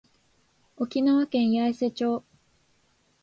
[0.77, 2.23] 沖縄県八重瀬町